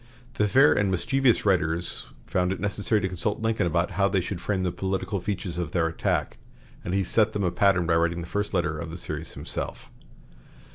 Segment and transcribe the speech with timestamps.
[0.33, 4.41] The fair and mischievous writers found it necessary to consult Lincoln about how they should
[4.41, 6.39] frame the political features of their attack,
[6.83, 9.91] and he set them a pattern by writing the first letter of the series himself.